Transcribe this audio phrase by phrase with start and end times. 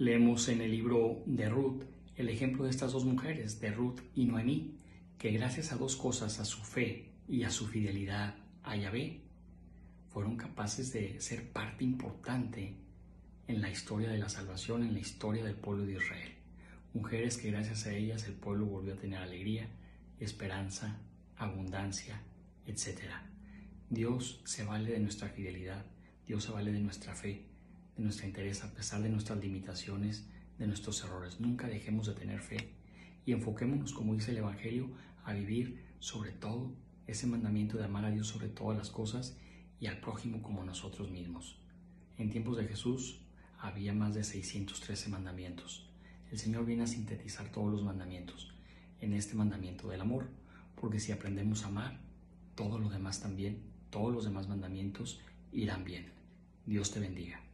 [0.00, 1.82] Leemos en el libro de Ruth
[2.16, 4.78] el ejemplo de estas dos mujeres, de Ruth y Noemí,
[5.18, 9.20] que gracias a dos cosas, a su fe y a su fidelidad a Yahvé,
[10.08, 12.76] fueron capaces de ser parte importante
[13.46, 16.32] en la historia de la salvación, en la historia del pueblo de Israel.
[16.94, 19.68] Mujeres que gracias a ellas el pueblo volvió a tener alegría,
[20.18, 20.96] esperanza,
[21.36, 22.22] abundancia,
[22.66, 23.00] etc.
[23.90, 25.84] Dios se vale de nuestra fidelidad,
[26.26, 27.50] Dios se vale de nuestra fe,
[28.00, 30.26] de nuestra interés a pesar de nuestras limitaciones,
[30.58, 31.38] de nuestros errores.
[31.38, 32.70] Nunca dejemos de tener fe
[33.26, 34.90] y enfoquémonos, como dice el Evangelio,
[35.22, 36.72] a vivir sobre todo
[37.06, 39.36] ese mandamiento de amar a Dios sobre todas las cosas
[39.80, 41.58] y al prójimo como nosotros mismos.
[42.16, 43.20] En tiempos de Jesús
[43.58, 45.86] había más de 613 mandamientos.
[46.30, 48.54] El Señor viene a sintetizar todos los mandamientos
[49.02, 50.30] en este mandamiento del amor,
[50.80, 52.00] porque si aprendemos a amar,
[52.54, 53.60] todo lo demás también,
[53.90, 55.20] todos los demás mandamientos
[55.52, 56.06] irán bien.
[56.64, 57.49] Dios te bendiga.